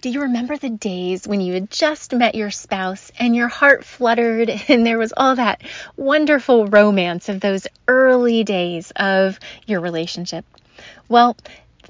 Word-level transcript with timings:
Do 0.00 0.10
you 0.10 0.22
remember 0.22 0.56
the 0.56 0.70
days 0.70 1.26
when 1.26 1.40
you 1.40 1.54
had 1.54 1.72
just 1.72 2.12
met 2.12 2.36
your 2.36 2.52
spouse 2.52 3.10
and 3.18 3.34
your 3.34 3.48
heart 3.48 3.84
fluttered 3.84 4.48
and 4.68 4.86
there 4.86 4.96
was 4.96 5.12
all 5.16 5.34
that 5.34 5.62
wonderful 5.96 6.68
romance 6.68 7.28
of 7.28 7.40
those 7.40 7.66
early 7.88 8.44
days 8.44 8.92
of 8.94 9.40
your 9.66 9.80
relationship? 9.80 10.44
Well, 11.08 11.36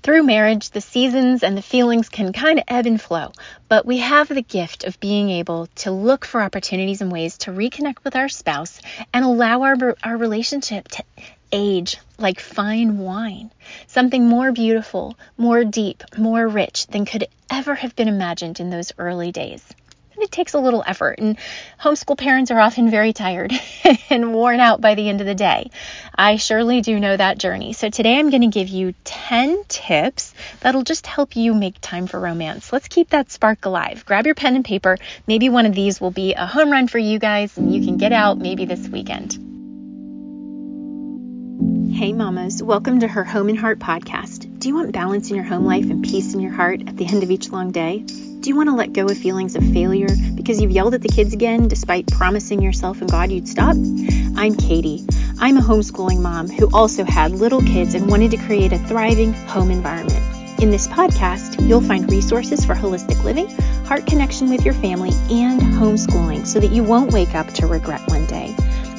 through 0.02 0.22
marriage, 0.22 0.70
the 0.70 0.80
seasons 0.80 1.42
and 1.42 1.54
the 1.54 1.62
feelings 1.62 2.08
can 2.08 2.32
kind 2.32 2.58
of 2.58 2.64
ebb 2.66 2.86
and 2.86 2.98
flow, 2.98 3.32
but 3.68 3.84
we 3.84 3.98
have 3.98 4.28
the 4.28 4.40
gift 4.40 4.84
of 4.84 5.00
being 5.00 5.28
able 5.28 5.66
to 5.76 5.90
look 5.90 6.24
for 6.24 6.40
opportunities 6.40 7.02
and 7.02 7.12
ways 7.12 7.36
to 7.38 7.50
reconnect 7.50 8.04
with 8.04 8.16
our 8.16 8.30
spouse 8.30 8.80
and 9.12 9.22
allow 9.22 9.64
our, 9.64 9.96
our 10.02 10.16
relationship 10.16 10.88
to 10.88 11.04
age 11.52 11.98
like 12.18 12.40
fine 12.40 12.98
wine, 12.98 13.50
something 13.86 14.26
more 14.26 14.52
beautiful, 14.52 15.16
more 15.36 15.64
deep, 15.64 16.02
more 16.16 16.46
rich 16.46 16.86
than 16.88 17.04
could 17.04 17.28
ever 17.50 17.74
have 17.74 17.94
been 17.94 18.08
imagined 18.08 18.60
in 18.60 18.70
those 18.70 18.92
early 18.98 19.32
days. 19.32 19.64
And 20.14 20.24
it 20.24 20.32
takes 20.32 20.54
a 20.54 20.58
little 20.58 20.82
effort, 20.84 21.20
and 21.20 21.38
homeschool 21.80 22.18
parents 22.18 22.50
are 22.50 22.58
often 22.58 22.90
very 22.90 23.12
tired 23.12 23.52
and 24.10 24.34
worn 24.34 24.58
out 24.58 24.80
by 24.80 24.96
the 24.96 25.08
end 25.08 25.20
of 25.20 25.28
the 25.28 25.34
day. 25.36 25.70
I 26.12 26.38
surely 26.38 26.80
do 26.80 26.98
know 26.98 27.16
that 27.16 27.38
journey. 27.38 27.72
So 27.72 27.88
today 27.88 28.18
I'm 28.18 28.30
going 28.30 28.42
to 28.42 28.48
give 28.48 28.66
you 28.66 28.94
10 29.04 29.62
tips 29.68 30.34
that'll 30.58 30.82
just 30.82 31.06
help 31.06 31.36
you 31.36 31.54
make 31.54 31.76
time 31.80 32.08
for 32.08 32.18
romance. 32.18 32.72
Let's 32.72 32.88
keep 32.88 33.10
that 33.10 33.30
spark 33.30 33.64
alive. 33.64 34.04
Grab 34.06 34.26
your 34.26 34.34
pen 34.34 34.56
and 34.56 34.64
paper. 34.64 34.98
Maybe 35.28 35.50
one 35.50 35.66
of 35.66 35.74
these 35.74 36.00
will 36.00 36.10
be 36.10 36.34
a 36.34 36.46
home 36.46 36.72
run 36.72 36.88
for 36.88 36.98
you 36.98 37.20
guys, 37.20 37.56
and 37.56 37.72
you 37.72 37.84
can 37.84 37.96
get 37.96 38.12
out 38.12 38.38
maybe 38.38 38.64
this 38.64 38.88
weekend. 38.88 39.47
Hey, 41.98 42.12
mamas, 42.12 42.62
welcome 42.62 43.00
to 43.00 43.08
her 43.08 43.24
Home 43.24 43.48
and 43.48 43.58
Heart 43.58 43.80
podcast. 43.80 44.60
Do 44.60 44.68
you 44.68 44.76
want 44.76 44.92
balance 44.92 45.30
in 45.30 45.34
your 45.34 45.44
home 45.44 45.64
life 45.64 45.90
and 45.90 46.00
peace 46.00 46.32
in 46.32 46.38
your 46.38 46.52
heart 46.52 46.80
at 46.86 46.96
the 46.96 47.04
end 47.04 47.24
of 47.24 47.30
each 47.32 47.50
long 47.50 47.72
day? 47.72 47.98
Do 47.98 48.48
you 48.48 48.54
want 48.54 48.68
to 48.68 48.76
let 48.76 48.92
go 48.92 49.06
of 49.06 49.18
feelings 49.18 49.56
of 49.56 49.64
failure 49.72 50.06
because 50.36 50.62
you've 50.62 50.70
yelled 50.70 50.94
at 50.94 51.02
the 51.02 51.08
kids 51.08 51.32
again 51.34 51.66
despite 51.66 52.06
promising 52.06 52.62
yourself 52.62 53.00
and 53.00 53.10
God 53.10 53.32
you'd 53.32 53.48
stop? 53.48 53.74
I'm 54.36 54.54
Katie. 54.54 55.04
I'm 55.40 55.56
a 55.56 55.60
homeschooling 55.60 56.20
mom 56.20 56.48
who 56.48 56.70
also 56.72 57.02
had 57.02 57.32
little 57.32 57.62
kids 57.62 57.94
and 57.94 58.08
wanted 58.08 58.30
to 58.30 58.36
create 58.36 58.72
a 58.72 58.78
thriving 58.78 59.32
home 59.32 59.72
environment. 59.72 60.62
In 60.62 60.70
this 60.70 60.86
podcast, 60.86 61.66
you'll 61.66 61.80
find 61.80 62.08
resources 62.08 62.64
for 62.64 62.76
holistic 62.76 63.24
living, 63.24 63.48
heart 63.86 64.06
connection 64.06 64.50
with 64.50 64.64
your 64.64 64.74
family, 64.74 65.10
and 65.32 65.60
homeschooling 65.60 66.46
so 66.46 66.60
that 66.60 66.70
you 66.70 66.84
won't 66.84 67.12
wake 67.12 67.34
up 67.34 67.48
to 67.54 67.66
regret 67.66 68.02
one. 68.06 68.27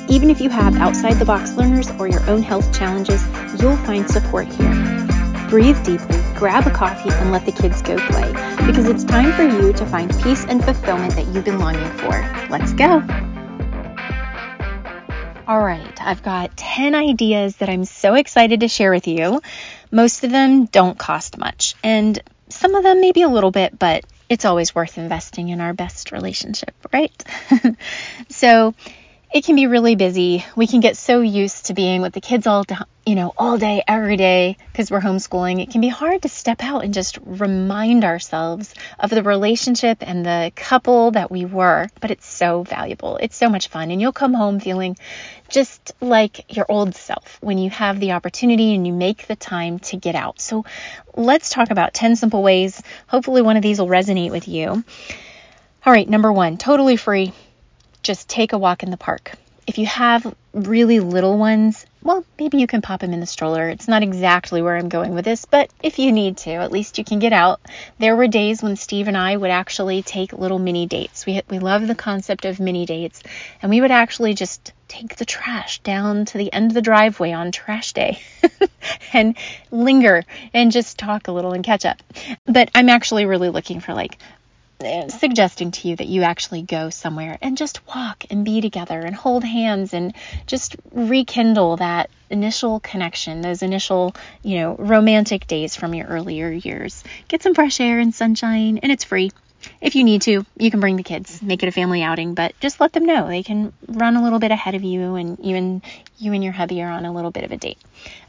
Even 0.10 0.32
if 0.32 0.42
you 0.42 0.50
have 0.50 0.76
outside 0.78 1.14
the 1.14 1.26
box 1.26 1.54
learners 1.54 1.88
or 2.00 2.08
your 2.08 2.28
own 2.28 2.42
health 2.42 2.76
challenges, 2.76 3.24
you'll 3.62 3.78
find 3.78 4.10
support 4.10 4.48
here. 4.48 5.08
Breathe 5.50 5.78
deeply, 5.86 6.20
grab 6.36 6.66
a 6.66 6.72
coffee, 6.72 7.12
and 7.12 7.32
let 7.32 7.46
the 7.46 7.52
kids 7.52 7.84
go 7.84 7.96
play 8.08 8.32
because 8.66 8.90
it's 8.90 9.04
time 9.04 9.32
for 9.34 9.44
you 9.44 9.72
to 9.72 9.86
find 9.86 10.10
peace 10.24 10.46
and 10.46 10.64
fulfillment 10.64 11.14
that 11.14 11.28
you've 11.28 11.46
been 11.46 11.60
longing 11.60 11.92
for. 11.98 12.10
Let's 12.50 12.74
go. 12.74 13.04
All 15.48 15.62
right, 15.62 16.02
I've 16.02 16.24
got 16.24 16.58
10 16.58 16.96
ideas 16.96 17.58
that 17.58 17.70
I'm 17.70 17.86
so 17.86 18.16
excited 18.16 18.62
to 18.62 18.68
share 18.68 18.92
with 18.92 19.08
you. 19.08 19.42
Most 19.92 20.24
of 20.24 20.32
them 20.32 20.66
don't 20.66 20.98
cost 20.98 21.38
much, 21.38 21.76
and 21.84 22.20
some 22.50 22.74
of 22.74 22.84
them 22.84 23.00
maybe 23.00 23.22
a 23.22 23.30
little 23.30 23.52
bit, 23.52 23.78
but 23.78 24.06
it's 24.28 24.46
always 24.46 24.74
worth 24.74 24.98
investing 24.98 25.50
in 25.50 25.62
our 25.62 25.74
best 25.74 26.12
relationship, 26.12 26.74
right? 26.94 27.24
so, 28.30 28.74
it 29.32 29.46
can 29.46 29.56
be 29.56 29.68
really 29.68 29.96
busy. 29.96 30.44
We 30.56 30.66
can 30.66 30.80
get 30.80 30.98
so 30.98 31.22
used 31.22 31.68
to 31.68 31.76
being 31.76 32.02
with 32.02 32.14
the 32.14 32.22
kids 32.22 32.48
all, 32.48 32.66
you 33.06 33.14
know, 33.14 33.32
all 33.38 33.60
day, 33.60 33.84
every 33.88 34.18
day, 34.18 34.58
because 34.72 34.90
we're 34.90 35.02
homeschooling. 35.02 35.62
It 35.62 35.70
can 35.70 35.82
be 35.82 35.88
hard 35.88 36.24
to 36.24 36.30
step 36.30 36.64
out 36.64 36.84
and 36.84 36.96
just 36.96 37.20
remind 37.24 38.06
ourselves 38.06 38.74
of 38.98 39.12
the 39.12 39.22
relationship 39.22 40.00
and 40.02 40.26
the 40.26 40.52
couple 40.56 41.12
that 41.12 41.30
we 41.30 41.46
were. 41.46 41.90
But 42.02 42.10
it's 42.10 42.28
so 42.28 42.64
valuable. 42.64 43.18
It's 43.18 43.36
so 43.36 43.50
much 43.50 43.68
fun. 43.68 43.92
And 43.92 44.02
you'll 44.02 44.14
come 44.14 44.34
home 44.34 44.60
feeling 44.60 44.98
just 45.48 45.92
like 46.02 46.56
your 46.56 46.66
old 46.68 46.96
self 46.96 47.38
when 47.40 47.60
you 47.60 47.70
have 47.70 48.00
the 48.00 48.14
opportunity 48.14 48.74
and 48.74 48.88
you 48.88 48.94
make 48.94 49.28
the 49.28 49.36
time 49.36 49.78
to 49.80 49.98
get 49.98 50.16
out. 50.16 50.42
So 50.42 50.66
let's 51.16 51.52
talk 51.52 51.70
about 51.70 51.94
10 51.94 52.16
simple 52.16 52.42
ways. 52.42 52.82
Hopefully, 53.06 53.44
one 53.44 53.58
of 53.58 53.64
these 53.64 53.80
will 53.80 53.88
resonate 53.88 54.32
with 54.32 54.48
you. 54.48 54.84
All 55.86 55.94
right, 55.94 56.10
number 56.10 56.32
one, 56.34 56.58
totally 56.58 56.98
free 56.98 57.32
just 58.04 58.30
take 58.30 58.54
a 58.54 58.58
walk 58.58 58.84
in 58.84 58.92
the 58.92 58.98
park. 58.98 59.34
If 59.68 59.78
you 59.78 59.86
have 59.86 60.36
really 60.54 61.00
little 61.00 61.38
ones, 61.38 61.86
well, 62.02 62.26
maybe 62.40 62.58
you 62.58 62.66
can 62.66 62.82
pop 62.82 63.02
them 63.02 63.14
in 63.14 63.20
the 63.20 63.26
stroller. 63.26 63.70
It's 63.70 63.88
not 63.88 64.04
exactly 64.04 64.62
where 64.62 64.78
I'm 64.78 64.90
going 64.90 65.14
with 65.14 65.26
this, 65.26 65.46
but 65.46 65.70
if 65.84 66.00
you 66.00 66.12
need 66.12 66.38
to, 66.38 66.52
at 66.52 66.72
least 66.72 66.98
you 66.98 67.04
can 67.04 67.20
get 67.20 67.34
out. 67.34 67.60
There 68.00 68.16
were 68.16 68.28
days 68.28 68.64
when 68.64 68.78
Steve 68.78 69.08
and 69.08 69.18
I 69.18 69.36
would 69.36 69.52
actually 69.52 70.02
take 70.02 70.34
little 70.34 70.60
mini 70.60 70.86
dates. 70.86 71.26
We 71.26 71.42
we 71.50 71.60
love 71.60 71.86
the 71.88 71.96
concept 71.96 72.46
of 72.46 72.60
mini 72.60 72.86
dates, 72.86 73.22
and 73.62 73.70
we 73.70 73.82
would 73.82 73.92
actually 73.92 74.34
just 74.34 74.74
take 74.88 75.18
the 75.18 75.26
trash 75.26 75.80
down 75.80 76.26
to 76.26 76.38
the 76.38 76.52
end 76.52 76.72
of 76.72 76.74
the 76.74 76.82
driveway 76.82 77.32
on 77.32 77.52
trash 77.52 77.94
day 77.94 78.20
and 79.14 79.38
linger 79.72 80.24
and 80.54 80.72
just 80.72 80.98
talk 80.98 81.28
a 81.28 81.32
little 81.32 81.54
and 81.54 81.64
catch 81.64 81.86
up. 81.86 82.02
But 82.46 82.72
I'm 82.74 82.90
actually 82.90 83.26
really 83.26 83.50
looking 83.50 83.82
for 83.82 83.94
like 83.94 84.18
Uh, 84.82 85.10
suggesting 85.10 85.72
to 85.72 85.90
you 85.90 85.96
that 85.98 86.08
you 86.08 86.24
actually 86.24 86.62
go 86.62 86.90
somewhere 86.90 87.38
and 87.42 87.58
just 87.58 87.86
walk 87.86 88.24
and 88.30 88.46
be 88.46 88.62
together 88.62 88.98
and 89.02 89.14
hold 89.14 89.44
hands 89.44 89.94
and 89.94 90.16
just 90.48 90.78
rekindle 90.94 91.76
that 91.76 92.10
initial 92.30 92.80
connection, 92.80 93.42
those 93.42 93.62
initial, 93.62 94.16
you 94.42 94.56
know, 94.56 94.78
romantic 94.78 95.48
days 95.48 95.76
from 95.76 95.94
your 95.94 96.08
earlier 96.08 96.50
years. 96.50 97.04
Get 97.28 97.44
some 97.44 97.56
fresh 97.56 97.82
air 97.82 98.00
and 98.00 98.16
sunshine, 98.16 98.78
and 98.78 98.90
it's 98.90 99.04
free. 99.04 99.32
If 99.82 99.98
you 99.98 100.06
need 100.06 100.22
to, 100.22 100.46
you 100.58 100.72
can 100.72 100.80
bring 100.80 100.96
the 100.96 101.04
kids, 101.04 101.42
make 101.42 101.62
it 101.62 101.68
a 101.68 101.74
family 101.74 102.02
outing, 102.02 102.34
but 102.34 102.58
just 102.62 102.80
let 102.80 102.94
them 102.94 103.06
know 103.06 103.28
they 103.28 103.44
can 103.44 103.74
run 103.86 104.16
a 104.16 104.24
little 104.24 104.40
bit 104.40 104.52
ahead 104.52 104.76
of 104.76 104.84
you 104.84 105.16
and 105.16 105.38
you 105.44 105.58
and 105.58 105.82
you 106.18 106.32
and 106.32 106.42
your 106.42 106.54
hubby 106.54 106.82
are 106.82 106.90
on 106.90 107.04
a 107.04 107.12
little 107.12 107.32
bit 107.32 107.44
of 107.44 107.52
a 107.52 107.58
date. 107.58 107.80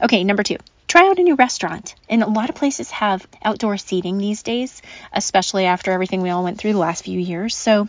Okay, 0.01 0.25
number 0.25 0.43
2 0.43 0.57
try 0.87 1.07
out 1.09 1.19
a 1.19 1.23
new 1.23 1.35
restaurant. 1.35 1.95
And 2.09 2.23
a 2.23 2.29
lot 2.29 2.49
of 2.49 2.55
places 2.55 2.91
have 2.91 3.25
outdoor 3.43 3.77
seating 3.77 4.17
these 4.17 4.43
days, 4.43 4.81
especially 5.13 5.65
after 5.65 5.91
everything 5.91 6.21
we 6.21 6.29
all 6.29 6.43
went 6.43 6.57
through 6.57 6.73
the 6.73 6.79
last 6.79 7.03
few 7.03 7.19
years. 7.19 7.55
So 7.55 7.87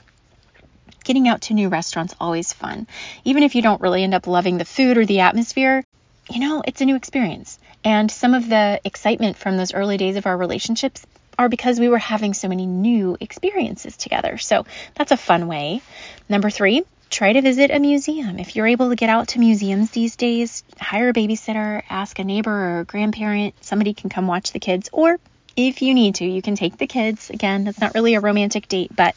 getting 1.04 1.28
out 1.28 1.42
to 1.42 1.54
new 1.54 1.68
restaurants 1.68 2.14
always 2.20 2.52
fun. 2.52 2.86
Even 3.24 3.42
if 3.42 3.54
you 3.54 3.62
don't 3.62 3.80
really 3.80 4.02
end 4.04 4.14
up 4.14 4.26
loving 4.26 4.58
the 4.58 4.64
food 4.64 4.98
or 4.98 5.06
the 5.06 5.20
atmosphere, 5.20 5.84
you 6.30 6.40
know, 6.40 6.62
it's 6.66 6.80
a 6.80 6.84
new 6.84 6.96
experience. 6.96 7.58
And 7.84 8.10
some 8.10 8.34
of 8.34 8.48
the 8.48 8.80
excitement 8.84 9.36
from 9.36 9.56
those 9.56 9.74
early 9.74 9.96
days 9.96 10.16
of 10.16 10.26
our 10.26 10.36
relationships 10.36 11.04
are 11.38 11.48
because 11.48 11.80
we 11.80 11.88
were 11.88 11.98
having 11.98 12.34
so 12.34 12.48
many 12.48 12.66
new 12.66 13.16
experiences 13.20 13.96
together. 13.96 14.38
So 14.38 14.64
that's 14.94 15.12
a 15.12 15.16
fun 15.16 15.48
way. 15.48 15.82
Number 16.28 16.50
three, 16.50 16.84
try 17.12 17.32
to 17.32 17.42
visit 17.42 17.70
a 17.70 17.78
museum. 17.78 18.38
If 18.38 18.56
you're 18.56 18.66
able 18.66 18.88
to 18.88 18.96
get 18.96 19.10
out 19.10 19.28
to 19.28 19.38
museums 19.38 19.90
these 19.90 20.16
days, 20.16 20.64
hire 20.80 21.10
a 21.10 21.12
babysitter, 21.12 21.82
ask 21.88 22.18
a 22.18 22.24
neighbor 22.24 22.50
or 22.50 22.80
a 22.80 22.84
grandparent, 22.84 23.54
somebody 23.62 23.94
can 23.94 24.10
come 24.10 24.26
watch 24.26 24.52
the 24.52 24.58
kids, 24.58 24.88
or 24.92 25.20
if 25.54 25.82
you 25.82 25.92
need 25.92 26.16
to, 26.16 26.24
you 26.24 26.40
can 26.40 26.56
take 26.56 26.78
the 26.78 26.86
kids. 26.86 27.28
Again, 27.28 27.64
that's 27.64 27.80
not 27.80 27.94
really 27.94 28.14
a 28.14 28.20
romantic 28.20 28.66
date, 28.66 28.90
but 28.96 29.14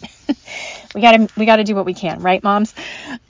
we 0.95 1.01
got 1.01 1.13
to 1.13 1.29
we 1.38 1.45
got 1.45 1.55
to 1.55 1.63
do 1.63 1.73
what 1.73 1.85
we 1.85 1.94
can, 1.94 2.19
right, 2.19 2.44
moms? 2.44 2.75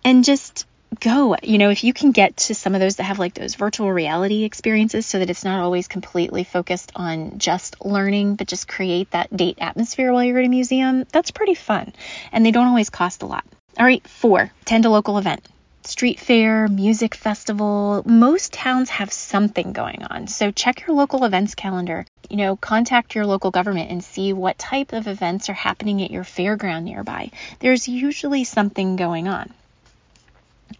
And 0.04 0.24
just 0.24 0.66
go. 1.00 1.36
You 1.44 1.60
know, 1.60 1.70
if 1.70 1.84
you 1.84 1.94
can 1.94 2.12
get 2.12 2.38
to 2.38 2.56
some 2.56 2.74
of 2.74 2.82
those 2.82 2.96
that 2.96 3.04
have 3.04 3.20
like 3.20 3.36
those 3.36 3.54
virtual 3.56 3.92
reality 3.92 4.44
experiences 4.44 5.06
so 5.06 5.20
that 5.20 5.30
it's 5.30 5.44
not 5.44 5.60
always 5.60 5.88
completely 5.88 6.44
focused 6.44 6.92
on 6.96 7.38
just 7.38 7.86
learning, 7.86 8.36
but 8.36 8.48
just 8.48 8.68
create 8.68 9.12
that 9.12 9.36
date 9.36 9.60
atmosphere 9.62 10.12
while 10.12 10.24
you're 10.24 10.40
at 10.40 10.46
a 10.46 10.50
museum, 10.50 11.06
that's 11.12 11.32
pretty 11.32 11.56
fun. 11.56 11.94
And 12.32 12.44
they 12.44 12.52
don't 12.52 12.68
always 12.68 12.90
cost 12.90 13.22
a 13.22 13.28
lot. 13.28 13.46
All 13.78 13.86
right, 13.86 14.08
four, 14.08 14.52
attend 14.62 14.86
a 14.86 14.90
local 14.90 15.18
event. 15.18 15.46
Street 15.84 16.18
fair, 16.18 16.70
music 16.70 17.14
festival, 17.14 18.04
most 18.06 18.54
towns 18.54 18.90
have 18.90 19.12
something 19.12 19.74
going 19.74 20.02
on. 20.04 20.28
So 20.28 20.52
check 20.52 20.88
your 20.88 20.96
local 20.96 21.26
events 21.26 21.56
calendar. 21.56 22.06
You 22.30 22.38
know, 22.38 22.56
contact 22.56 23.16
your 23.16 23.26
local 23.26 23.52
government 23.52 23.92
and 23.92 24.02
see 24.02 24.32
what 24.32 24.58
type 24.58 24.94
of 24.94 25.08
events 25.08 25.50
are 25.50 25.54
happening 25.54 26.02
at 26.02 26.10
your 26.10 26.24
fairground 26.24 26.84
nearby. 26.84 27.32
There's 27.60 27.90
usually 27.90 28.46
something 28.46 28.96
going 28.96 29.28
on. 29.28 29.54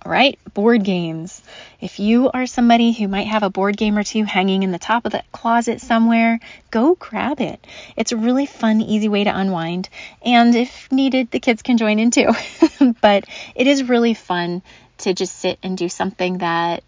All 0.02 0.12
right, 0.12 0.38
board 0.54 0.84
games. 0.84 1.42
If 1.82 2.00
you 2.00 2.30
are 2.30 2.46
somebody 2.46 2.92
who 2.92 3.08
might 3.08 3.28
have 3.28 3.44
a 3.44 3.50
board 3.50 3.76
game 3.76 3.98
or 3.98 4.04
two 4.04 4.24
hanging 4.24 4.64
in 4.64 4.72
the 4.72 4.78
top 4.78 5.06
of 5.06 5.12
the 5.12 5.24
closet 5.32 5.82
somewhere, 5.82 6.40
go 6.70 6.96
grab 6.96 7.42
it. 7.42 7.66
It's 7.96 8.12
a 8.12 8.18
really 8.18 8.46
fun, 8.46 8.82
easy 8.82 9.10
way 9.10 9.24
to 9.24 9.36
unwind. 9.36 9.90
And 10.24 10.56
if 10.56 10.92
needed, 10.92 11.32
the 11.32 11.40
kids 11.40 11.62
can 11.64 11.78
join 11.78 11.98
in 12.00 12.12
too. 12.12 12.30
but 13.02 13.26
it 13.56 13.68
is 13.68 13.90
really 13.90 14.14
fun 14.14 14.62
to 15.00 15.14
just 15.14 15.38
sit 15.38 15.58
and 15.64 15.78
do 15.78 15.90
something 15.90 16.38
that 16.40 16.84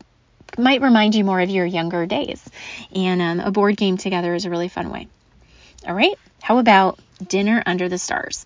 might 0.57 0.81
remind 0.81 1.15
you 1.15 1.23
more 1.23 1.41
of 1.41 1.49
your 1.49 1.65
younger 1.65 2.05
days. 2.05 2.47
And 2.93 3.21
um, 3.21 3.39
a 3.39 3.51
board 3.51 3.77
game 3.77 3.97
together 3.97 4.33
is 4.33 4.45
a 4.45 4.49
really 4.49 4.69
fun 4.69 4.89
way. 4.89 5.07
All 5.87 5.95
right, 5.95 6.17
how 6.41 6.57
about 6.57 6.99
dinner 7.25 7.63
under 7.65 7.89
the 7.89 7.97
stars? 7.97 8.45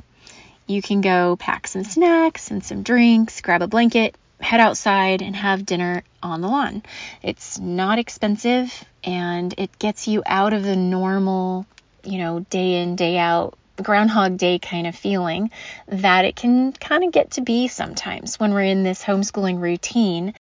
You 0.68 0.82
can 0.82 1.02
go 1.02 1.36
pack 1.36 1.68
some 1.68 1.84
snacks 1.84 2.52
and 2.52 2.64
some 2.64 2.84
drinks, 2.84 3.42
grab 3.42 3.62
a 3.62 3.68
blanket, 3.68 4.16
head 4.42 4.60
outside 4.60 5.22
and 5.22 5.36
have 5.36 5.66
dinner 5.66 6.04
on 6.22 6.42
the 6.42 6.48
lawn. 6.48 6.84
It's 7.22 7.60
not 7.60 8.00
expensive 8.00 8.84
and 9.04 9.54
it 9.58 9.78
gets 9.80 10.08
you 10.08 10.24
out 10.26 10.54
of 10.54 10.64
the 10.64 10.76
normal, 10.76 11.66
you 12.04 12.18
know, 12.18 12.42
day 12.50 12.82
in, 12.82 12.96
day 12.96 13.18
out 13.18 13.58
Groundhog 13.82 14.38
Day 14.38 14.60
kind 14.60 14.88
of 14.88 14.96
feeling 14.96 15.52
that 15.88 16.26
it 16.26 16.36
can 16.36 16.72
kind 16.74 17.04
of 17.04 17.12
get 17.12 17.32
to 17.32 17.42
be 17.42 17.68
sometimes 17.68 18.40
when 18.40 18.54
we're 18.54 18.62
in 18.62 18.84
this 18.84 19.04
homeschooling 19.04 19.60
routine. 19.60 20.34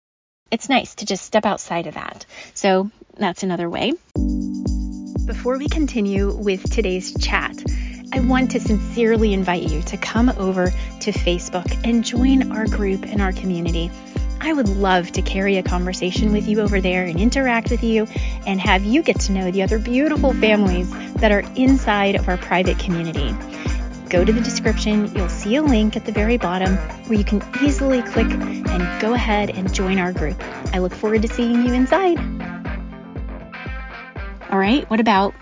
It's 0.50 0.68
nice 0.68 0.96
to 0.96 1.06
just 1.06 1.24
step 1.24 1.46
outside 1.46 1.86
of 1.86 1.94
that. 1.94 2.26
So 2.54 2.90
that's 3.16 3.42
another 3.42 3.68
way. 3.68 3.92
Before 5.26 5.58
we 5.58 5.68
continue 5.68 6.34
with 6.34 6.70
today's 6.70 7.14
chat, 7.18 7.59
I 8.12 8.18
want 8.18 8.50
to 8.52 8.60
sincerely 8.60 9.32
invite 9.32 9.62
you 9.62 9.82
to 9.82 9.96
come 9.96 10.30
over 10.30 10.70
to 11.00 11.12
Facebook 11.12 11.88
and 11.88 12.04
join 12.04 12.50
our 12.50 12.66
group 12.66 13.04
and 13.04 13.22
our 13.22 13.32
community. 13.32 13.88
I 14.40 14.52
would 14.52 14.68
love 14.68 15.12
to 15.12 15.22
carry 15.22 15.58
a 15.58 15.62
conversation 15.62 16.32
with 16.32 16.48
you 16.48 16.60
over 16.60 16.80
there 16.80 17.04
and 17.04 17.20
interact 17.20 17.70
with 17.70 17.84
you 17.84 18.08
and 18.46 18.60
have 18.60 18.84
you 18.84 19.02
get 19.02 19.20
to 19.20 19.32
know 19.32 19.50
the 19.52 19.62
other 19.62 19.78
beautiful 19.78 20.32
families 20.34 20.90
that 21.14 21.30
are 21.30 21.44
inside 21.54 22.16
of 22.16 22.28
our 22.28 22.36
private 22.36 22.80
community. 22.80 23.32
Go 24.08 24.24
to 24.24 24.32
the 24.32 24.40
description, 24.40 25.14
you'll 25.14 25.28
see 25.28 25.54
a 25.54 25.62
link 25.62 25.96
at 25.96 26.04
the 26.04 26.12
very 26.12 26.36
bottom 26.36 26.76
where 27.06 27.16
you 27.16 27.24
can 27.24 27.40
easily 27.62 28.02
click 28.02 28.26
and 28.26 29.00
go 29.00 29.14
ahead 29.14 29.50
and 29.50 29.72
join 29.72 29.98
our 29.98 30.12
group. 30.12 30.42
I 30.74 30.78
look 30.78 30.94
forward 30.94 31.22
to 31.22 31.28
seeing 31.28 31.64
you 31.64 31.72
inside. 31.74 32.18
All 34.50 34.58
right, 34.58 34.88
what 34.90 34.98
about 34.98 35.32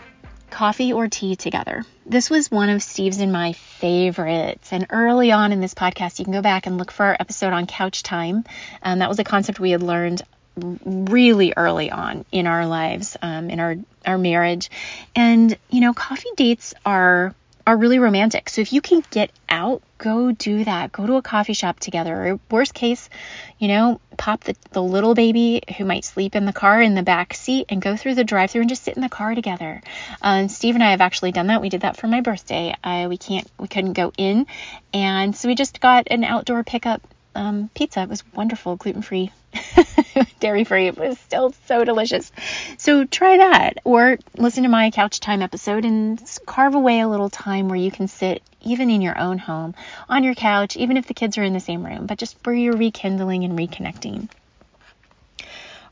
coffee 0.50 0.92
or 0.92 1.08
tea 1.08 1.36
together? 1.36 1.84
This 2.06 2.30
was 2.30 2.50
one 2.50 2.68
of 2.68 2.82
Steve's 2.82 3.20
and 3.20 3.32
my 3.32 3.52
favorites. 3.52 4.72
And 4.72 4.86
early 4.90 5.32
on 5.32 5.52
in 5.52 5.60
this 5.60 5.74
podcast, 5.74 6.18
you 6.18 6.24
can 6.24 6.34
go 6.34 6.42
back 6.42 6.66
and 6.66 6.78
look 6.78 6.90
for 6.90 7.06
our 7.06 7.16
episode 7.18 7.52
on 7.52 7.66
couch 7.66 8.02
time. 8.02 8.44
Um, 8.82 9.00
that 9.00 9.08
was 9.08 9.18
a 9.18 9.24
concept 9.24 9.60
we 9.60 9.70
had 9.70 9.82
learned 9.82 10.22
really 10.56 11.52
early 11.56 11.90
on 11.90 12.24
in 12.32 12.46
our 12.46 12.66
lives, 12.66 13.16
um, 13.22 13.50
in 13.50 13.60
our, 13.60 13.76
our 14.06 14.18
marriage. 14.18 14.70
And, 15.14 15.56
you 15.70 15.80
know, 15.80 15.92
coffee 15.92 16.30
dates 16.36 16.74
are 16.84 17.34
are 17.68 17.76
really 17.76 17.98
romantic. 17.98 18.48
So 18.48 18.62
if 18.62 18.72
you 18.72 18.80
can 18.80 19.04
get 19.10 19.30
out, 19.46 19.82
go 19.98 20.32
do 20.32 20.64
that. 20.64 20.90
Go 20.90 21.06
to 21.06 21.16
a 21.16 21.22
coffee 21.22 21.52
shop 21.52 21.78
together. 21.78 22.14
Or 22.14 22.40
worst 22.50 22.72
case, 22.72 23.10
you 23.58 23.68
know, 23.68 24.00
pop 24.16 24.42
the, 24.44 24.56
the 24.70 24.82
little 24.82 25.14
baby 25.14 25.60
who 25.76 25.84
might 25.84 26.06
sleep 26.06 26.34
in 26.34 26.46
the 26.46 26.54
car 26.54 26.80
in 26.80 26.94
the 26.94 27.02
back 27.02 27.34
seat 27.34 27.66
and 27.68 27.82
go 27.82 27.94
through 27.94 28.14
the 28.14 28.24
drive 28.24 28.50
through 28.50 28.62
and 28.62 28.70
just 28.70 28.84
sit 28.84 28.96
in 28.96 29.02
the 29.02 29.10
car 29.10 29.34
together. 29.34 29.82
And 30.22 30.50
Steve 30.50 30.76
and 30.76 30.82
I 30.82 30.92
have 30.92 31.02
actually 31.02 31.32
done 31.32 31.48
that. 31.48 31.60
We 31.60 31.68
did 31.68 31.82
that 31.82 31.98
for 31.98 32.06
my 32.06 32.22
birthday. 32.22 32.74
Uh, 32.82 33.04
we 33.10 33.18
can't, 33.18 33.46
we 33.58 33.68
couldn't 33.68 33.92
go 33.92 34.12
in. 34.16 34.46
And 34.94 35.36
so 35.36 35.46
we 35.46 35.54
just 35.54 35.78
got 35.78 36.08
an 36.10 36.24
outdoor 36.24 36.64
pickup 36.64 37.02
um, 37.34 37.68
pizza. 37.74 38.00
It 38.00 38.08
was 38.08 38.24
wonderful, 38.32 38.76
gluten 38.76 39.02
free, 39.02 39.30
dairy 40.40 40.64
free. 40.64 40.86
It 40.86 40.98
was 40.98 41.18
still 41.18 41.54
so 41.66 41.84
delicious. 41.84 42.30
So 42.78 43.04
try 43.04 43.38
that, 43.38 43.78
or 43.84 44.18
listen 44.36 44.62
to 44.64 44.68
my 44.68 44.90
couch 44.90 45.20
time 45.20 45.42
episode 45.42 45.84
and 45.84 46.22
carve 46.46 46.74
away 46.74 47.00
a 47.00 47.08
little 47.08 47.30
time 47.30 47.68
where 47.68 47.78
you 47.78 47.90
can 47.90 48.08
sit, 48.08 48.42
even 48.62 48.90
in 48.90 49.02
your 49.02 49.18
own 49.18 49.38
home, 49.38 49.74
on 50.08 50.24
your 50.24 50.34
couch, 50.34 50.76
even 50.76 50.96
if 50.96 51.06
the 51.06 51.14
kids 51.14 51.38
are 51.38 51.42
in 51.42 51.52
the 51.52 51.60
same 51.60 51.84
room, 51.84 52.06
but 52.06 52.18
just 52.18 52.36
where 52.44 52.54
you're 52.54 52.76
rekindling 52.76 53.44
and 53.44 53.58
reconnecting. 53.58 54.28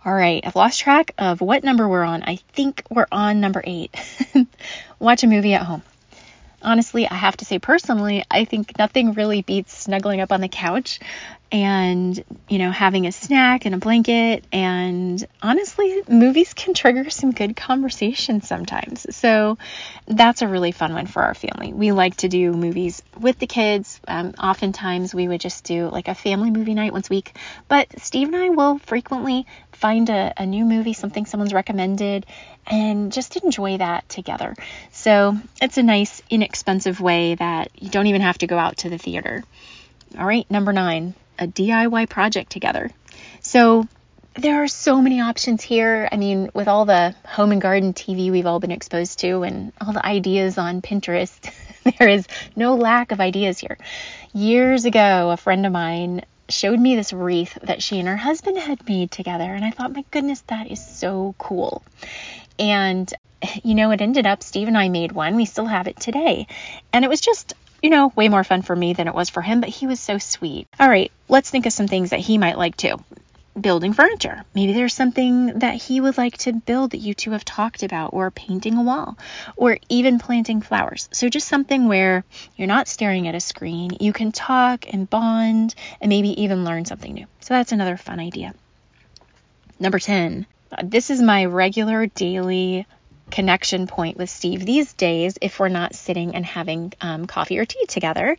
All 0.04 0.14
right, 0.14 0.46
I've 0.46 0.54
lost 0.54 0.80
track 0.80 1.12
of 1.18 1.40
what 1.40 1.64
number 1.64 1.88
we're 1.88 2.04
on. 2.04 2.22
I 2.22 2.36
think 2.52 2.82
we're 2.90 3.08
on 3.10 3.40
number 3.40 3.60
eight. 3.64 3.94
Watch 5.00 5.24
a 5.24 5.26
movie 5.26 5.54
at 5.54 5.62
home 5.62 5.82
honestly, 6.66 7.08
I 7.08 7.14
have 7.14 7.36
to 7.38 7.44
say 7.44 7.58
personally, 7.58 8.24
I 8.30 8.44
think 8.44 8.76
nothing 8.78 9.12
really 9.12 9.40
beats 9.40 9.76
snuggling 9.76 10.20
up 10.20 10.32
on 10.32 10.40
the 10.40 10.48
couch 10.48 11.00
and, 11.52 12.24
you 12.48 12.58
know, 12.58 12.70
having 12.70 13.06
a 13.06 13.12
snack 13.12 13.66
and 13.66 13.74
a 13.74 13.78
blanket. 13.78 14.44
And 14.52 15.24
honestly, 15.40 16.02
movies 16.08 16.54
can 16.54 16.74
trigger 16.74 17.08
some 17.10 17.30
good 17.30 17.56
conversation 17.56 18.42
sometimes. 18.42 19.14
So 19.14 19.56
that's 20.06 20.42
a 20.42 20.48
really 20.48 20.72
fun 20.72 20.92
one 20.92 21.06
for 21.06 21.22
our 21.22 21.34
family. 21.34 21.72
We 21.72 21.92
like 21.92 22.16
to 22.18 22.28
do 22.28 22.52
movies 22.52 23.02
with 23.18 23.38
the 23.38 23.46
kids. 23.46 24.00
Um, 24.08 24.34
oftentimes, 24.38 25.14
we 25.14 25.28
would 25.28 25.40
just 25.40 25.64
do 25.64 25.88
like 25.88 26.08
a 26.08 26.14
family 26.14 26.50
movie 26.50 26.74
night 26.74 26.92
once 26.92 27.08
a 27.10 27.14
week. 27.14 27.36
But 27.68 28.00
Steve 28.00 28.28
and 28.28 28.36
I 28.36 28.50
will 28.50 28.78
frequently 28.78 29.46
find 29.72 30.08
a, 30.10 30.32
a 30.36 30.46
new 30.46 30.64
movie, 30.64 30.94
something 30.94 31.26
someone's 31.26 31.54
recommended, 31.54 32.26
and 32.66 33.12
just 33.12 33.36
enjoy 33.36 33.76
that 33.76 34.08
together. 34.08 34.56
So 34.90 35.36
it's 35.62 35.78
a 35.78 35.82
nice, 35.82 36.22
inexpensive 36.28 37.00
way 37.00 37.36
that 37.36 37.70
you 37.78 37.90
don't 37.90 38.06
even 38.08 38.22
have 38.22 38.38
to 38.38 38.46
go 38.46 38.58
out 38.58 38.78
to 38.78 38.90
the 38.90 38.98
theater. 38.98 39.44
All 40.18 40.26
right, 40.26 40.50
number 40.50 40.72
nine, 40.72 41.14
a 41.38 41.46
DIY 41.46 42.08
project 42.08 42.50
together. 42.50 42.90
So 43.40 43.86
there 44.34 44.62
are 44.62 44.68
so 44.68 45.00
many 45.00 45.20
options 45.20 45.62
here. 45.62 46.08
I 46.10 46.16
mean, 46.16 46.50
with 46.54 46.68
all 46.68 46.84
the 46.84 47.14
home 47.24 47.52
and 47.52 47.60
garden 47.60 47.94
TV 47.94 48.30
we've 48.30 48.46
all 48.46 48.60
been 48.60 48.70
exposed 48.70 49.20
to 49.20 49.42
and 49.42 49.72
all 49.80 49.92
the 49.92 50.04
ideas 50.04 50.58
on 50.58 50.82
Pinterest, 50.82 51.50
there 51.98 52.08
is 52.08 52.26
no 52.54 52.76
lack 52.76 53.12
of 53.12 53.20
ideas 53.20 53.58
here. 53.58 53.78
Years 54.32 54.84
ago, 54.84 55.30
a 55.30 55.36
friend 55.36 55.64
of 55.66 55.72
mine 55.72 56.24
showed 56.48 56.78
me 56.78 56.96
this 56.96 57.12
wreath 57.12 57.58
that 57.62 57.82
she 57.82 57.98
and 57.98 58.08
her 58.08 58.16
husband 58.16 58.58
had 58.58 58.86
made 58.88 59.10
together. 59.10 59.44
And 59.44 59.64
I 59.64 59.70
thought, 59.70 59.92
my 59.92 60.04
goodness, 60.10 60.42
that 60.48 60.70
is 60.70 60.84
so 60.84 61.34
cool. 61.38 61.82
And, 62.58 63.12
you 63.64 63.74
know, 63.74 63.90
it 63.90 64.00
ended 64.00 64.26
up, 64.26 64.42
Steve 64.42 64.68
and 64.68 64.78
I 64.78 64.88
made 64.88 65.12
one. 65.12 65.36
We 65.36 65.44
still 65.44 65.66
have 65.66 65.88
it 65.88 65.98
today. 65.98 66.46
And 66.92 67.04
it 67.04 67.08
was 67.08 67.20
just, 67.20 67.54
you 67.82 67.90
know, 67.90 68.12
way 68.16 68.28
more 68.28 68.44
fun 68.44 68.62
for 68.62 68.74
me 68.74 68.92
than 68.92 69.08
it 69.08 69.14
was 69.14 69.30
for 69.30 69.42
him, 69.42 69.60
but 69.60 69.68
he 69.68 69.86
was 69.86 70.00
so 70.00 70.18
sweet. 70.18 70.66
All 70.78 70.88
right, 70.88 71.10
let's 71.28 71.50
think 71.50 71.66
of 71.66 71.72
some 71.72 71.88
things 71.88 72.10
that 72.10 72.20
he 72.20 72.38
might 72.38 72.58
like 72.58 72.76
too 72.76 72.96
building 73.60 73.92
furniture. 73.92 74.44
Maybe 74.54 74.72
there's 74.72 74.94
something 74.94 75.60
that 75.60 75.76
he 75.76 76.00
would 76.00 76.18
like 76.18 76.36
to 76.38 76.52
build 76.52 76.90
that 76.90 76.98
you 76.98 77.14
two 77.14 77.30
have 77.30 77.44
talked 77.44 77.82
about, 77.82 78.12
or 78.12 78.30
painting 78.30 78.76
a 78.76 78.82
wall, 78.82 79.18
or 79.56 79.78
even 79.88 80.18
planting 80.18 80.60
flowers. 80.60 81.08
So 81.12 81.28
just 81.28 81.48
something 81.48 81.88
where 81.88 82.24
you're 82.56 82.68
not 82.68 82.88
staring 82.88 83.28
at 83.28 83.34
a 83.34 83.40
screen, 83.40 83.92
you 84.00 84.12
can 84.12 84.32
talk 84.32 84.92
and 84.92 85.08
bond 85.08 85.74
and 86.00 86.08
maybe 86.08 86.42
even 86.42 86.64
learn 86.64 86.84
something 86.84 87.12
new. 87.12 87.26
So 87.40 87.54
that's 87.54 87.72
another 87.72 87.96
fun 87.96 88.20
idea. 88.20 88.54
Number 89.80 89.98
10. 89.98 90.46
This 90.82 91.10
is 91.10 91.22
my 91.22 91.44
regular 91.44 92.06
daily 92.06 92.86
connection 93.30 93.86
point 93.86 94.16
with 94.16 94.30
Steve 94.30 94.64
these 94.64 94.92
days 94.94 95.38
if 95.40 95.58
we're 95.58 95.68
not 95.68 95.94
sitting 95.94 96.34
and 96.34 96.44
having 96.44 96.92
um, 97.00 97.26
coffee 97.26 97.58
or 97.58 97.64
tea 97.64 97.86
together, 97.86 98.36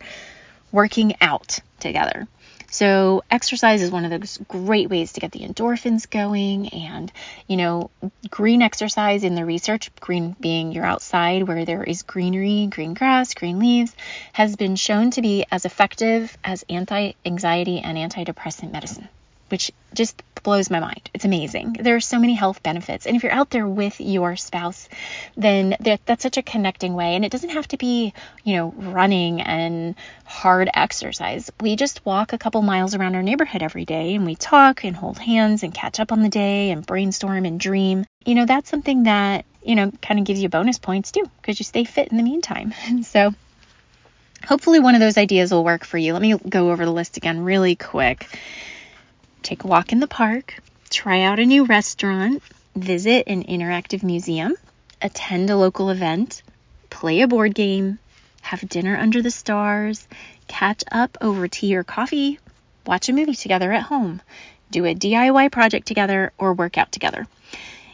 working 0.72 1.14
out 1.20 1.60
together. 1.80 2.26
So, 2.70 3.24
exercise 3.30 3.80
is 3.80 3.90
one 3.90 4.04
of 4.04 4.10
those 4.10 4.36
great 4.46 4.90
ways 4.90 5.14
to 5.14 5.20
get 5.20 5.32
the 5.32 5.40
endorphins 5.40 6.08
going. 6.08 6.68
And, 6.68 7.10
you 7.46 7.56
know, 7.56 7.90
green 8.28 8.60
exercise 8.60 9.24
in 9.24 9.34
the 9.34 9.46
research, 9.46 9.90
green 10.00 10.36
being 10.38 10.72
you're 10.72 10.84
outside 10.84 11.48
where 11.48 11.64
there 11.64 11.82
is 11.82 12.02
greenery, 12.02 12.68
green 12.70 12.92
grass, 12.92 13.32
green 13.32 13.58
leaves, 13.58 13.96
has 14.34 14.54
been 14.56 14.76
shown 14.76 15.10
to 15.12 15.22
be 15.22 15.46
as 15.50 15.64
effective 15.64 16.36
as 16.44 16.62
anti 16.68 17.12
anxiety 17.24 17.78
and 17.78 17.96
antidepressant 17.96 18.70
medicine 18.70 19.08
which 19.48 19.72
just 19.94 20.22
blows 20.42 20.70
my 20.70 20.80
mind. 20.80 21.10
It's 21.14 21.24
amazing. 21.24 21.74
There 21.80 21.96
are 21.96 22.00
so 22.00 22.18
many 22.18 22.34
health 22.34 22.62
benefits. 22.62 23.06
And 23.06 23.16
if 23.16 23.22
you're 23.22 23.32
out 23.32 23.50
there 23.50 23.66
with 23.66 24.00
your 24.00 24.36
spouse, 24.36 24.88
then 25.36 25.76
that's 25.80 26.22
such 26.22 26.36
a 26.36 26.42
connecting 26.42 26.94
way. 26.94 27.14
And 27.14 27.24
it 27.24 27.32
doesn't 27.32 27.50
have 27.50 27.68
to 27.68 27.76
be, 27.76 28.12
you 28.44 28.56
know, 28.56 28.72
running 28.76 29.40
and 29.40 29.94
hard 30.24 30.70
exercise. 30.72 31.50
We 31.60 31.76
just 31.76 32.04
walk 32.04 32.32
a 32.32 32.38
couple 32.38 32.62
miles 32.62 32.94
around 32.94 33.14
our 33.14 33.22
neighborhood 33.22 33.62
every 33.62 33.84
day 33.84 34.14
and 34.14 34.24
we 34.24 34.36
talk 34.36 34.84
and 34.84 34.94
hold 34.94 35.18
hands 35.18 35.62
and 35.62 35.74
catch 35.74 36.00
up 36.00 36.12
on 36.12 36.22
the 36.22 36.28
day 36.28 36.70
and 36.70 36.86
brainstorm 36.86 37.44
and 37.44 37.58
dream. 37.58 38.04
You 38.24 38.34
know, 38.34 38.46
that's 38.46 38.70
something 38.70 39.04
that, 39.04 39.44
you 39.62 39.74
know, 39.74 39.90
kind 40.02 40.20
of 40.20 40.26
gives 40.26 40.42
you 40.42 40.48
bonus 40.48 40.78
points 40.78 41.12
too 41.12 41.28
because 41.40 41.58
you 41.58 41.64
stay 41.64 41.84
fit 41.84 42.08
in 42.08 42.16
the 42.16 42.22
meantime. 42.22 42.74
And 42.86 43.04
so, 43.14 43.34
hopefully, 44.46 44.80
one 44.80 44.94
of 44.94 45.00
those 45.00 45.18
ideas 45.18 45.50
will 45.50 45.64
work 45.64 45.84
for 45.84 45.98
you. 45.98 46.12
Let 46.12 46.22
me 46.22 46.36
go 46.36 46.70
over 46.70 46.84
the 46.84 46.92
list 46.92 47.16
again 47.16 47.40
really 47.44 47.76
quick 47.76 48.28
take 49.42 49.64
a 49.64 49.66
walk 49.66 49.92
in 49.92 50.00
the 50.00 50.06
park, 50.06 50.54
try 50.90 51.22
out 51.22 51.38
a 51.38 51.46
new 51.46 51.64
restaurant, 51.64 52.42
visit 52.74 53.24
an 53.26 53.44
interactive 53.44 54.02
museum, 54.02 54.54
attend 55.00 55.50
a 55.50 55.56
local 55.56 55.90
event, 55.90 56.42
play 56.90 57.20
a 57.20 57.28
board 57.28 57.54
game, 57.54 57.98
have 58.42 58.68
dinner 58.68 58.96
under 58.96 59.22
the 59.22 59.30
stars, 59.30 60.06
catch 60.46 60.82
up 60.90 61.18
over 61.20 61.48
tea 61.48 61.76
or 61.76 61.84
coffee, 61.84 62.38
watch 62.86 63.08
a 63.08 63.12
movie 63.12 63.34
together 63.34 63.72
at 63.72 63.82
home, 63.82 64.20
do 64.70 64.84
a 64.86 64.94
DIY 64.94 65.52
project 65.52 65.86
together, 65.86 66.32
or 66.38 66.54
work 66.54 66.78
out 66.78 66.92
together. 66.92 67.26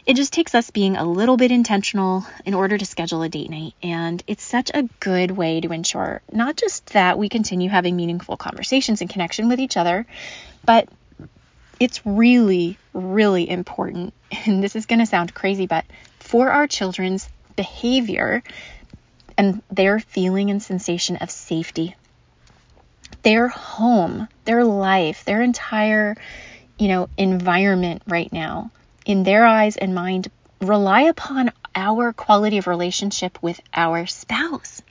It 0.05 0.15
just 0.15 0.33
takes 0.33 0.53
us 0.53 0.69
being 0.69 0.97
a 0.97 1.03
little 1.03 1.35
bit 1.35 1.51
intentional 1.51 2.25
in 2.45 2.53
order 2.53 2.77
to 2.77 2.85
schedule 2.85 3.23
a 3.23 3.29
date 3.29 3.49
night. 3.49 3.73
And 3.81 4.23
it's 4.27 4.43
such 4.43 4.69
a 4.71 4.83
good 4.99 5.31
way 5.31 5.61
to 5.61 5.71
ensure 5.71 6.21
not 6.31 6.57
just 6.57 6.85
that 6.93 7.17
we 7.17 7.27
continue 7.27 7.69
having 7.69 7.95
meaningful 7.95 8.37
conversations 8.37 9.01
and 9.01 9.09
connection 9.09 9.49
with 9.49 9.59
each 9.59 9.77
other, 9.77 10.05
but 10.63 10.87
it's 11.79 12.05
really, 12.05 12.77
really 12.93 13.49
important, 13.49 14.13
and 14.45 14.63
this 14.63 14.75
is 14.75 14.85
going 14.85 14.99
to 14.99 15.05
sound 15.05 15.33
crazy, 15.33 15.67
but 15.67 15.85
for 16.19 16.49
our 16.49 16.67
children's 16.67 17.27
behavior 17.55 18.43
and 19.37 19.61
their 19.71 19.99
feeling 19.99 20.49
and 20.49 20.61
sensation 20.61 21.17
of 21.17 21.29
safety, 21.29 21.95
their 23.23 23.47
home, 23.47 24.27
their 24.45 24.63
life, 24.63 25.25
their 25.25 25.41
entire, 25.41 26.15
you 26.77 26.87
know, 26.87 27.09
environment 27.17 28.01
right 28.07 28.31
now, 28.31 28.71
in 29.05 29.23
their 29.23 29.45
eyes 29.45 29.77
and 29.77 29.93
mind, 29.93 30.29
rely 30.61 31.01
upon 31.01 31.51
our 31.75 32.13
quality 32.13 32.57
of 32.57 32.67
relationship 32.67 33.37
with 33.41 33.59
our 33.73 34.05
spouse. 34.05 34.81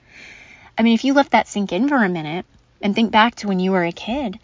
I 0.77 0.83
mean, 0.83 0.93
if 0.93 1.03
you 1.03 1.13
let 1.13 1.31
that 1.31 1.47
sink 1.47 1.71
in 1.71 1.89
for 1.89 2.03
a 2.03 2.09
minute 2.09 2.45
and 2.81 2.93
think 2.93 3.11
back 3.11 3.35
to 3.35 3.47
when 3.47 3.59
you 3.59 3.71
were 3.71 3.83
a 3.83 3.91
kid, 3.91 4.39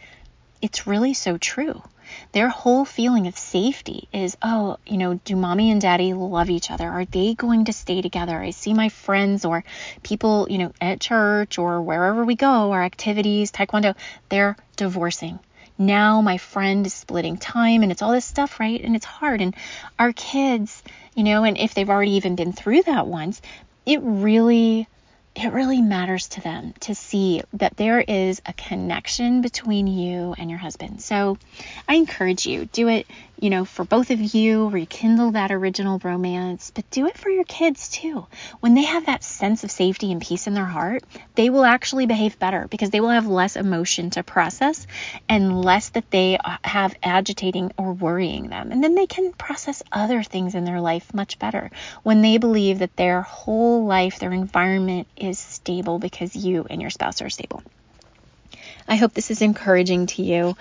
it's 0.62 0.88
really 0.88 1.14
so 1.14 1.38
true. 1.38 1.82
Their 2.32 2.50
whole 2.50 2.86
feeling 2.86 3.28
of 3.28 3.38
safety 3.38 4.08
is, 4.14 4.38
oh, 4.42 4.78
you 4.86 4.98
know, 4.98 5.16
do 5.26 5.36
mommy 5.36 5.72
and 5.72 5.82
daddy 5.82 6.14
love 6.14 6.50
each 6.50 6.72
other? 6.72 6.90
Are 6.90 7.06
they 7.06 7.34
going 7.34 7.66
to 7.66 7.74
stay 7.74 8.02
together? 8.02 8.38
I 8.38 8.52
see 8.52 8.74
my 8.74 8.90
friends 8.90 9.46
or 9.46 9.64
people, 10.04 10.48
you 10.50 10.58
know, 10.58 10.74
at 10.80 11.02
church 11.02 11.58
or 11.58 11.82
wherever 11.82 12.24
we 12.24 12.36
go, 12.36 12.72
our 12.72 12.84
activities, 12.84 13.52
taekwondo, 13.52 13.96
they're 14.30 14.56
divorcing. 14.76 15.40
Now 15.78 16.22
my 16.22 16.38
friend 16.38 16.86
is 16.86 16.94
splitting 16.94 17.38
time 17.38 17.84
and 17.84 17.92
it's 17.92 18.02
all 18.02 18.12
this 18.12 18.26
stuff, 18.26 18.60
right? 18.60 18.80
And 18.82 18.96
it's 18.96 19.06
hard. 19.06 19.42
And 19.42 19.56
our 19.98 20.14
kids, 20.14 20.84
you 21.16 21.24
know, 21.24 21.44
and 21.44 21.58
if 21.58 21.74
they've 21.74 21.90
already 21.90 22.12
even 22.12 22.36
been 22.36 22.54
through 22.54 22.84
that 22.84 23.08
once, 23.08 23.42
it 23.86 24.00
really 24.04 24.88
it 25.36 25.54
really 25.54 25.82
matters 25.82 26.28
to 26.30 26.42
them 26.42 26.74
to 26.82 26.94
see 26.94 27.42
that 27.54 27.78
there 27.78 28.02
is 28.02 28.42
a 28.46 28.54
connection 28.54 29.42
between 29.42 29.88
you 29.88 30.36
and 30.38 30.50
your 30.50 30.60
husband. 30.60 31.02
So 31.02 31.38
I 31.88 31.96
encourage 31.96 32.46
you, 32.46 32.66
do 32.66 32.90
it, 32.90 33.08
you 33.42 33.50
know, 33.50 33.66
for 33.66 33.84
both 33.84 34.12
of 34.12 34.22
you, 34.36 34.70
rekindle 34.70 35.32
that 35.32 35.52
original 35.52 36.00
romance, 36.04 36.72
but 36.74 36.90
do 36.92 37.08
it 37.08 37.18
for 37.18 37.30
your 37.30 37.44
kids 37.44 37.90
too. 37.90 38.28
When 38.60 38.76
they 38.76 38.84
have 38.84 39.08
that 39.08 39.24
sense 39.24 39.64
of 39.64 39.72
safety 39.72 40.12
and 40.12 40.22
peace 40.22 40.46
in 40.46 40.54
their 40.54 40.64
heart, 40.64 41.04
they 41.34 41.50
will 41.50 41.66
actually 41.66 42.06
behave 42.06 42.38
better 42.38 42.68
because 42.68 42.92
they 42.92 43.02
will 43.02 43.10
have 43.10 43.26
less 43.26 43.56
emotion 43.56 44.12
to 44.12 44.22
process 44.22 44.86
and 45.28 45.60
less 45.66 45.90
that 45.90 46.12
they 46.12 46.38
uh, 46.38 46.58
have 46.64 46.96
agitating 47.02 47.72
or 47.78 47.94
worrying 47.94 48.50
them. 48.50 48.72
And 48.72 48.84
then 48.84 48.94
they 48.94 49.08
can 49.08 49.34
process 49.34 49.82
other 49.92 50.22
things 50.22 50.54
in 50.54 50.64
their 50.64 50.80
life 50.80 51.12
much 51.12 51.40
better 51.40 51.72
when 52.04 52.22
they 52.22 52.38
believe 52.38 52.80
that 52.80 52.96
their 52.96 53.24
whole 53.24 53.86
life, 53.86 54.20
their 54.20 54.34
environment 54.34 55.08
is 55.18 55.40
stable 55.40 55.98
because 55.98 56.36
you 56.36 56.68
and 56.70 56.80
your 56.80 56.92
spouse 56.92 57.24
are 57.24 57.30
stable. 57.32 57.64
I 58.88 58.96
hope 58.96 59.14
this 59.14 59.32
is 59.32 59.42
encouraging 59.42 60.08
to 60.08 60.24
you. 60.24 60.56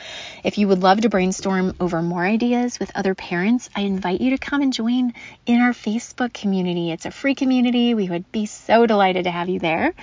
If 0.45 0.59
you 0.59 0.69
would 0.69 0.83
love 0.83 1.00
to 1.00 1.09
brainstorm 1.09 1.75
over 1.81 2.03
more 2.03 2.25
ideas 2.25 2.79
with 2.79 2.93
other 2.95 3.15
parents, 3.15 3.71
I 3.75 3.83
invite 3.83 4.21
you 4.21 4.31
to 4.31 4.39
come 4.39 4.62
and 4.62 4.73
join 4.73 5.12
in 5.47 5.61
our 5.61 5.73
Facebook 5.73 6.33
community. 6.33 6.91
It's 6.93 7.07
a 7.07 7.11
free 7.11 7.35
community. 7.35 7.95
We 7.95 8.09
would 8.09 8.31
be 8.33 8.47
so 8.47 8.87
delighted 8.87 9.25
to 9.25 9.31
have 9.31 9.49
you 9.49 9.59
there. 9.59 9.95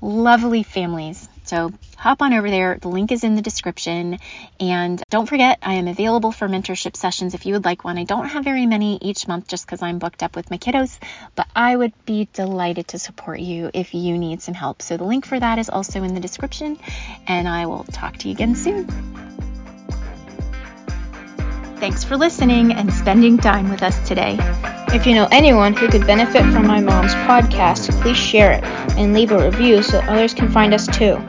Lovely 0.00 0.62
families 0.62 1.28
so 1.44 1.72
hop 1.96 2.22
on 2.22 2.32
over 2.32 2.50
there. 2.50 2.78
The 2.80 2.88
link 2.88 3.12
is 3.12 3.24
in 3.24 3.34
the 3.34 3.42
description. 3.42 4.18
And 4.58 5.02
don't 5.10 5.28
forget, 5.28 5.58
I 5.62 5.74
am 5.74 5.88
available 5.88 6.32
for 6.32 6.48
mentorship 6.48 6.96
sessions 6.96 7.34
if 7.34 7.46
you 7.46 7.54
would 7.54 7.64
like 7.64 7.84
one. 7.84 7.98
I 7.98 8.04
don't 8.04 8.26
have 8.26 8.44
very 8.44 8.66
many 8.66 8.98
each 9.00 9.28
month 9.28 9.48
just 9.48 9.66
because 9.66 9.82
I'm 9.82 9.98
booked 9.98 10.22
up 10.22 10.36
with 10.36 10.50
my 10.50 10.58
kiddos, 10.58 10.98
but 11.34 11.46
I 11.54 11.76
would 11.76 11.92
be 12.04 12.28
delighted 12.32 12.88
to 12.88 12.98
support 12.98 13.40
you 13.40 13.70
if 13.74 13.94
you 13.94 14.18
need 14.18 14.42
some 14.42 14.54
help. 14.54 14.82
So 14.82 14.96
the 14.96 15.04
link 15.04 15.26
for 15.26 15.38
that 15.38 15.58
is 15.58 15.70
also 15.70 16.02
in 16.02 16.14
the 16.14 16.20
description. 16.20 16.78
And 17.26 17.48
I 17.48 17.66
will 17.66 17.84
talk 17.84 18.16
to 18.18 18.28
you 18.28 18.34
again 18.34 18.56
soon. 18.56 18.86
Thanks 21.76 22.04
for 22.04 22.16
listening 22.16 22.72
and 22.72 22.92
spending 22.92 23.36
time 23.36 23.68
with 23.68 23.82
us 23.82 24.08
today. 24.08 24.38
If 24.94 25.08
you 25.08 25.14
know 25.16 25.26
anyone 25.32 25.74
who 25.74 25.88
could 25.88 26.06
benefit 26.06 26.42
from 26.52 26.68
my 26.68 26.80
mom's 26.80 27.14
podcast, 27.26 27.90
please 28.00 28.16
share 28.16 28.52
it 28.52 28.62
and 28.96 29.12
leave 29.12 29.32
a 29.32 29.44
review 29.44 29.82
so 29.82 29.98
others 29.98 30.34
can 30.34 30.48
find 30.48 30.72
us 30.72 30.86
too. 30.86 31.20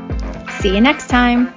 See 0.59 0.75
you 0.75 0.81
next 0.81 1.07
time. 1.07 1.54